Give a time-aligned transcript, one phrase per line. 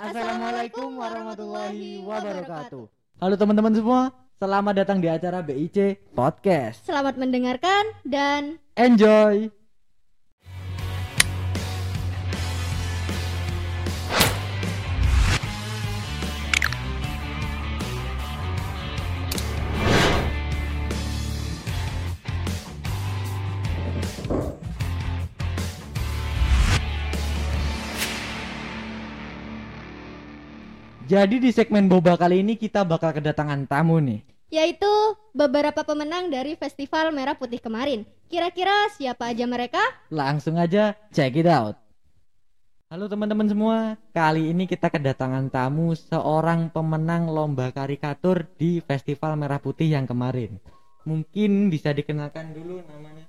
[0.00, 2.88] Assalamualaikum warahmatullahi wabarakatuh.
[3.20, 4.00] Halo teman-teman semua,
[4.40, 6.88] selamat datang di acara BIC Podcast.
[6.88, 9.52] Selamat mendengarkan dan Enjoy.
[31.10, 34.22] Jadi di segmen Boba kali ini kita bakal kedatangan tamu nih.
[34.46, 34.86] yaitu
[35.30, 38.06] beberapa pemenang dari Festival Merah Putih kemarin.
[38.26, 39.82] Kira-kira siapa aja mereka?
[40.10, 41.74] Langsung aja check it out.
[42.90, 43.78] Halo teman-teman semua,
[44.10, 50.62] kali ini kita kedatangan tamu seorang pemenang lomba karikatur di Festival Merah Putih yang kemarin.
[51.06, 53.26] Mungkin bisa dikenalkan dulu namanya.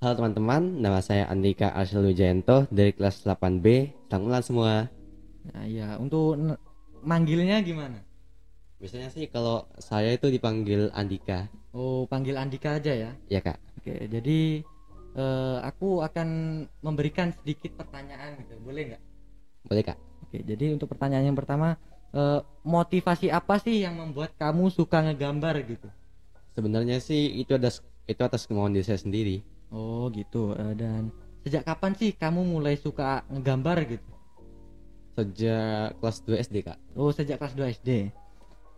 [0.00, 3.92] Halo teman-teman, nama saya Andika Arsyil Wijayanto dari kelas 8B.
[4.08, 4.72] Selamat ulang semua.
[5.52, 6.40] Nah ya, untuk
[7.04, 8.00] manggilnya gimana?
[8.80, 11.48] Biasanya sih kalau saya itu dipanggil Andika.
[11.76, 13.10] Oh, panggil Andika aja ya.
[13.28, 13.60] Ya kak.
[13.80, 14.64] Oke, jadi
[15.14, 16.28] eh, aku akan
[16.80, 19.02] memberikan sedikit pertanyaan gitu, boleh nggak?
[19.68, 19.98] Boleh kak?
[20.24, 21.76] Oke, jadi untuk pertanyaan yang pertama,
[22.16, 25.88] eh, motivasi apa sih yang membuat kamu suka ngegambar gitu?
[26.54, 27.68] Sebenarnya sih itu ada
[28.04, 29.42] itu atas kemauan diri saya sendiri.
[29.74, 30.54] Oh gitu.
[30.54, 31.10] eh, dan
[31.44, 34.13] sejak kapan sih kamu mulai suka ngegambar gitu?
[35.14, 36.78] Sejak kelas 2 SD kak.
[36.98, 37.90] Oh sejak kelas 2 SD.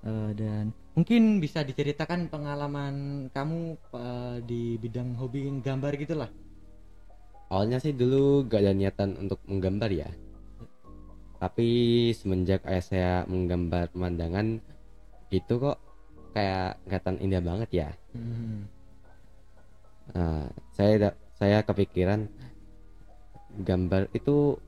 [0.06, 6.30] Eh, dan mungkin bisa diceritakan pengalaman kamu eh, di bidang hobi gambar gitulah.
[7.50, 10.10] Awalnya sih dulu gak ada niatan untuk menggambar ya.
[11.42, 11.68] Tapi
[12.14, 14.58] semenjak ayah saya menggambar pemandangan
[15.30, 15.78] itu kok
[16.34, 17.88] kayak kelihatan indah banget ya.
[18.14, 18.66] Hmm.
[20.14, 22.30] Nah, saya saya kepikiran
[23.62, 24.58] gambar itu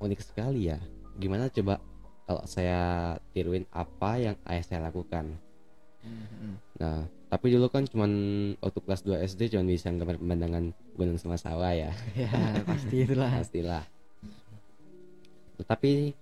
[0.00, 0.78] unik sekali ya.
[1.16, 1.80] Gimana coba
[2.26, 5.38] kalau saya tiruin apa yang ayah saya lakukan.
[6.02, 6.58] Hmm.
[6.78, 8.10] Nah, tapi dulu kan cuman
[8.62, 11.90] waktu kelas 2 SD cuman bisa gambar pemandangan gunung sama sawah ya.
[12.18, 12.30] ya
[12.66, 13.30] pasti itulah.
[13.30, 13.84] Pastilah.
[15.56, 16.14] Tetapi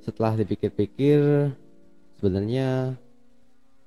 [0.00, 1.52] setelah dipikir-pikir
[2.16, 2.96] sebenarnya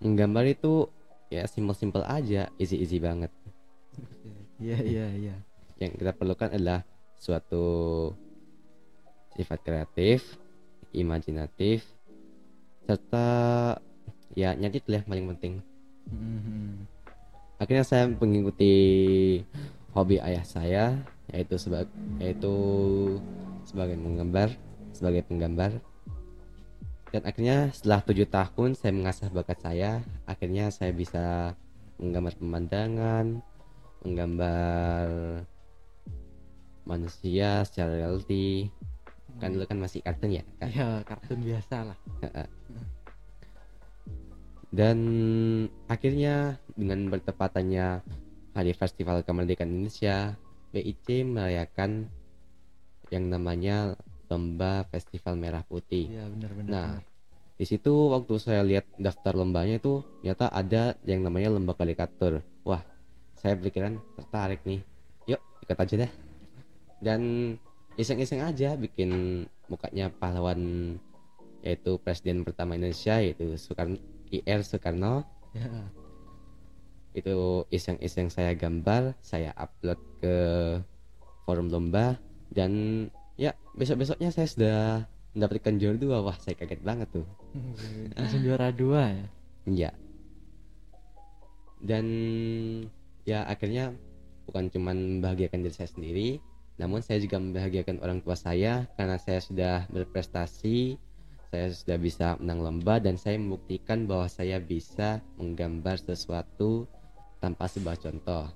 [0.03, 0.89] menggambar itu
[1.33, 3.31] ya simpel-simpel aja, easy-easy banget.
[4.61, 5.35] Iya iya iya.
[5.81, 6.85] yang kita perlukan adalah
[7.19, 7.65] suatu
[9.35, 10.37] sifat kreatif,
[10.93, 11.83] imajinatif,
[12.85, 13.27] serta
[14.33, 15.53] ya nyadit lah yang paling penting.
[16.09, 16.85] Hmm.
[17.61, 18.73] Akhirnya saya mengikuti
[19.93, 20.85] hobi ayah saya
[21.31, 21.89] yaitu sebagai
[22.19, 22.55] yaitu
[23.63, 24.51] sebagai menggambar,
[24.91, 25.79] sebagai penggambar.
[27.13, 31.53] Dan akhirnya setelah tujuh tahun saya mengasah bakat saya, akhirnya saya bisa
[32.01, 33.37] menggambar pemandangan,
[34.01, 35.05] menggambar
[36.83, 38.67] manusia secara reality
[39.41, 40.69] kan dulu kan masih kartun ya kan?
[40.69, 41.97] Ya kartun biasa lah.
[44.73, 44.97] dan
[45.85, 48.01] akhirnya dengan bertepatannya
[48.57, 50.33] hari festival kemerdekaan Indonesia
[50.73, 52.09] BIC merayakan
[53.13, 53.93] yang namanya
[54.33, 56.69] lomba festival merah putih Iya benar-benar.
[56.73, 56.89] Nah,
[57.53, 62.41] di situ waktu saya lihat daftar lombanya itu ternyata ada yang namanya lomba karikatur.
[62.65, 62.81] Wah,
[63.37, 64.81] saya pikiran tertarik nih.
[65.29, 66.11] Yuk, ikut aja deh.
[66.97, 67.21] Dan
[67.97, 70.95] iseng-iseng aja bikin mukanya pahlawan
[71.63, 73.97] yaitu presiden pertama Indonesia yaitu Soekarno
[74.33, 75.23] IR Soekarno.
[75.53, 75.69] Ya.
[77.13, 80.35] Itu iseng-iseng saya gambar, saya upload ke
[81.45, 82.17] forum lomba
[82.49, 83.05] dan
[83.37, 84.79] ya besok-besoknya saya sudah
[85.37, 86.17] mendapatkan juara dua.
[86.25, 87.25] Wah, saya kaget banget tuh.
[88.17, 89.27] Langsung juara dua ya.
[89.69, 89.91] Iya.
[91.83, 92.05] Dan
[93.23, 93.93] ya akhirnya
[94.49, 96.41] bukan cuman membahagiakan diri saya sendiri,
[96.81, 100.97] namun saya juga membahagiakan orang tua saya karena saya sudah berprestasi,
[101.53, 106.89] saya sudah bisa menang lomba dan saya membuktikan bahwa saya bisa menggambar sesuatu
[107.37, 108.49] tanpa sebuah contoh.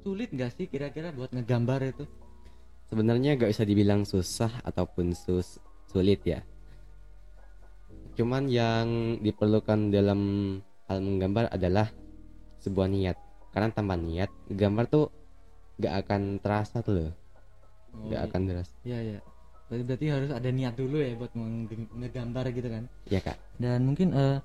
[0.00, 2.04] Sulit nggak sih kira-kira buat ngegambar itu?
[2.88, 5.56] Sebenarnya gak bisa dibilang susah ataupun sus
[5.88, 6.44] sulit ya.
[8.12, 10.20] Cuman yang diperlukan dalam
[10.88, 11.88] hal menggambar adalah
[12.60, 13.16] sebuah niat.
[13.52, 15.08] Karena tanpa niat, gambar tuh
[15.80, 17.10] gak akan terasa tuh loh.
[17.92, 18.74] Oh, Gak akan terasa.
[18.84, 19.18] Iya iya.
[19.70, 21.32] Berarti, berarti harus ada niat dulu ya buat
[21.96, 22.84] ngegambar gitu kan.
[23.08, 23.36] Ya kak.
[23.56, 24.38] Dan mungkin eh,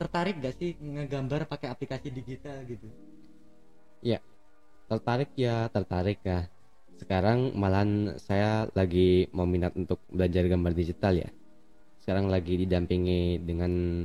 [0.00, 2.88] tertarik gak sih ngegambar pakai aplikasi digital gitu?
[4.92, 6.52] Tertarik ya, tertarik ya.
[7.00, 11.32] Sekarang malahan saya lagi mau minat untuk belajar gambar digital ya.
[11.96, 14.04] Sekarang lagi didampingi dengan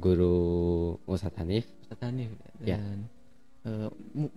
[0.00, 2.32] guru Ustadz Hanif Ustadz Hanif
[2.64, 2.80] Ya.
[2.80, 3.04] dan
[3.68, 4.32] eh, mu-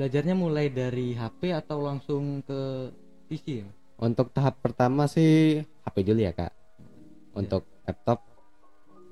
[0.00, 2.88] belajarnya mulai dari HP atau langsung ke
[3.28, 3.68] PC ya?
[4.00, 6.56] Untuk tahap pertama sih HP dulu ya kak.
[7.36, 8.24] Untuk laptop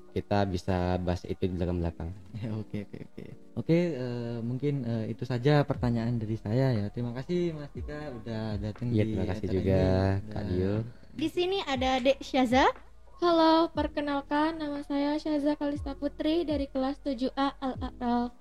[0.09, 2.09] kita bisa bahas itu di belakang-belakang.
[2.41, 3.25] Ya, Oke oke oke.
[3.61, 6.89] Oke eh, mungkin eh, itu saja pertanyaan dari saya ya.
[6.89, 9.79] Terima kasih Mas Dika udah datang Iya di terima kasih juga
[10.17, 10.31] ini.
[10.33, 10.73] kak Dio.
[11.13, 12.65] Di sini ada Dek Syaza.
[13.21, 18.33] Halo, perkenalkan nama saya Syaza Kalista Putri dari kelas 7A Al-A'raf.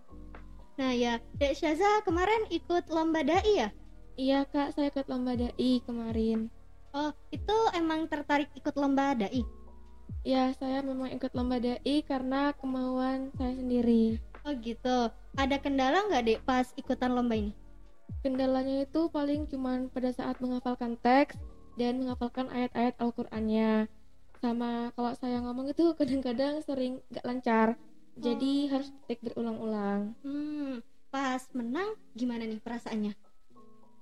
[0.79, 3.69] Nah ya, Dek Syaza kemarin ikut lomba dai ya?
[4.15, 6.47] Iya kak, saya ikut lomba DAI kemarin.
[6.95, 9.43] Oh, itu emang tertarik ikut lomba dai?
[10.23, 14.23] Ya, saya memang ikut lomba DAI karena kemauan saya sendiri.
[14.47, 15.11] Oh gitu.
[15.35, 17.51] Ada kendala nggak dek pas ikutan lomba ini?
[18.23, 21.39] Kendalanya itu paling cuman pada saat menghafalkan teks
[21.75, 23.87] dan menghafalkan ayat-ayat Al-Qur'annya.
[24.39, 27.69] Sama kalau saya ngomong itu kadang-kadang sering gak lancar.
[28.19, 30.15] Jadi harus take berulang-ulang.
[30.27, 33.15] Hmm, pas menang gimana nih perasaannya?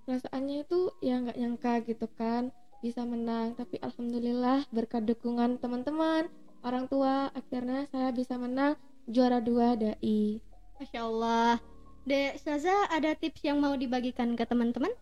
[0.07, 6.31] perasaannya itu ya nggak nyangka gitu kan bisa menang tapi alhamdulillah berkat dukungan teman-teman
[6.63, 8.79] orang tua akhirnya saya bisa menang
[9.11, 10.39] juara dua dai
[10.79, 11.59] Masya Allah.
[12.07, 14.95] Dek Syaza ada tips yang mau dibagikan ke teman-teman?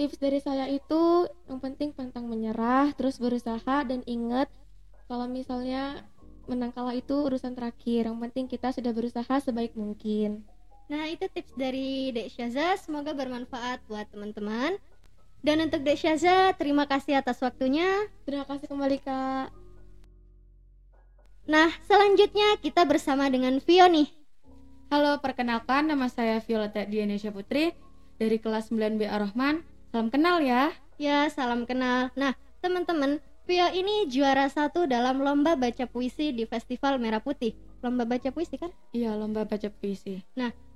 [0.00, 4.48] tips dari saya itu yang penting pantang menyerah terus berusaha dan ingat
[5.06, 6.08] kalau misalnya
[6.52, 10.44] menang kalah itu urusan terakhir yang penting kita sudah berusaha sebaik mungkin
[10.92, 12.76] Nah, itu tips dari Dek Syaza.
[12.76, 14.76] Semoga bermanfaat buat teman-teman.
[15.40, 17.88] Dan untuk Dek Syaza, terima kasih atas waktunya.
[18.28, 19.48] terima kasih kembali kak
[21.48, 24.06] Nah, selanjutnya kita bersama dengan Vio nih.
[24.92, 27.72] Halo, perkenalkan nama saya Violeta Dianesha Putri
[28.20, 29.64] dari kelas 9B Ar-Rahman.
[29.90, 30.76] Salam kenal ya.
[31.00, 32.12] Ya, salam kenal.
[32.14, 37.58] Nah, teman-teman, Vio ini juara satu dalam lomba baca puisi di Festival Merah Putih.
[37.82, 38.70] Lomba baca puisi kan?
[38.94, 40.22] Iya, lomba baca puisi.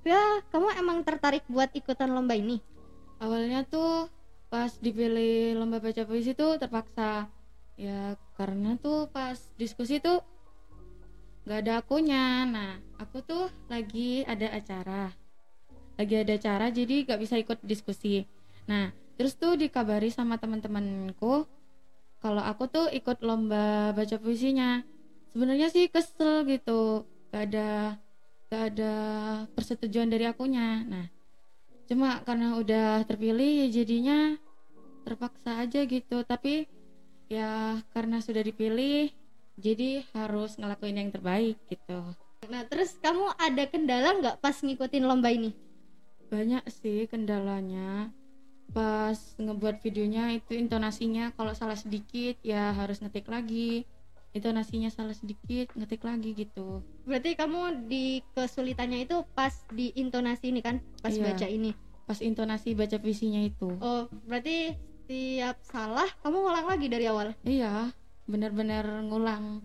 [0.03, 2.59] Vio, kamu emang tertarik buat ikutan lomba ini?
[3.23, 4.11] Awalnya tuh
[4.51, 7.31] pas dipilih lomba baca puisi tuh terpaksa.
[7.79, 10.19] Ya, karena tuh pas diskusi tuh
[11.47, 12.43] nggak ada akunya.
[12.43, 15.15] Nah, aku tuh lagi ada acara.
[15.95, 18.27] Lagi ada acara jadi nggak bisa ikut diskusi.
[18.67, 21.47] Nah, terus tuh dikabari sama teman-temanku
[22.27, 24.83] kalau aku tuh ikut lomba baca puisinya.
[25.31, 27.07] Sebenarnya sih kesel gitu.
[27.31, 27.95] Gak ada
[28.51, 28.93] gak ada
[29.55, 30.83] persetujuan dari akunya.
[30.83, 31.07] Nah,
[31.87, 34.35] cuma karena udah terpilih ya jadinya
[35.07, 36.27] terpaksa aja gitu.
[36.27, 36.67] Tapi
[37.31, 39.07] ya karena sudah dipilih
[39.55, 42.11] jadi harus ngelakuin yang terbaik gitu.
[42.51, 45.55] Nah, terus kamu ada kendala nggak pas ngikutin lomba ini?
[46.27, 48.11] banyak sih kendalanya
[48.69, 53.87] pas ngebuat videonya itu intonasinya kalau salah sedikit ya harus ngetik lagi
[54.31, 60.59] intonasinya salah sedikit ngetik lagi gitu Berarti kamu di kesulitannya itu pas di intonasi ini
[60.59, 60.77] kan?
[60.99, 61.31] Pas Iya.
[61.31, 61.71] baca ini.
[62.03, 64.71] pas intonasi baca visinya itu Oh, berarti
[65.03, 67.35] setiap salah kamu ngulang lagi dari awal.
[67.43, 67.91] iya
[68.23, 69.63] benar-benar ngulang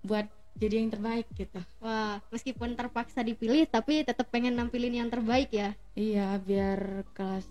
[0.00, 5.50] buat jadi yang terbaik gitu Wah, meskipun terpaksa dipilih tapi tetap pengen nampilin yang terbaik
[5.50, 5.74] ya.
[5.92, 7.46] iya biar kelas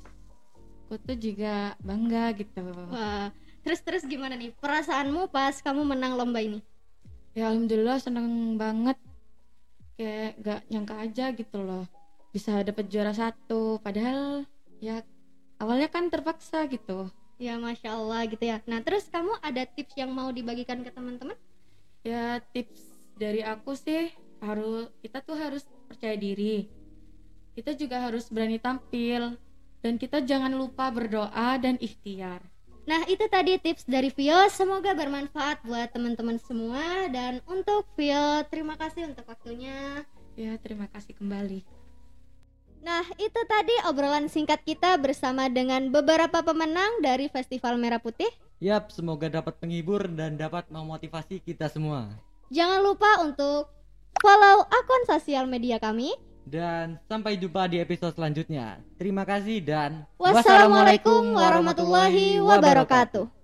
[0.83, 2.59] aku tuh juga bangga gitu.
[2.91, 3.31] Wah,
[3.63, 4.51] terus terus gimana nih?
[4.59, 6.59] Perasaanmu pas kamu menang lomba ini?
[7.33, 8.97] ya alhamdulillah seneng banget.
[9.97, 11.85] Kayak gak nyangka aja gitu loh.
[12.29, 13.81] Bisa dapet juara satu.
[13.81, 14.45] Padahal
[14.77, 15.01] ya
[15.57, 17.09] awalnya kan terpaksa gitu.
[17.41, 18.61] Ya masya Allah gitu ya.
[18.69, 21.37] Nah terus kamu ada tips yang mau dibagikan ke teman-teman?
[22.03, 22.83] ya tips
[23.15, 24.11] dari aku sih
[24.43, 26.67] harus kita tuh harus percaya diri.
[27.55, 29.39] Kita juga harus berani tampil
[29.83, 32.39] dan kita jangan lupa berdoa dan ikhtiar
[32.83, 34.51] Nah itu tadi tips dari Vio.
[34.51, 37.07] Semoga bermanfaat buat teman-teman semua.
[37.07, 40.03] Dan untuk Vio, terima kasih untuk waktunya.
[40.35, 41.61] ya terima kasih kembali
[42.83, 48.27] Nah, itu tadi obrolan singkat kita bersama dengan beberapa pemenang dari Festival Merah Putih.
[48.59, 52.11] Yap, semoga dapat penghibur dan dapat memotivasi kita semua.
[52.51, 53.71] Jangan lupa untuk
[54.19, 56.11] follow akun sosial media kami.
[56.43, 58.79] Dan sampai jumpa di episode selanjutnya.
[58.99, 63.42] Terima kasih dan Wassalamualaikum warahmatullahi wabarakatuh.